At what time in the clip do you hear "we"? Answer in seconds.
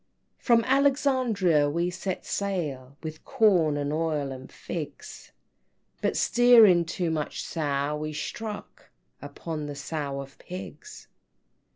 1.69-1.91, 7.97-8.11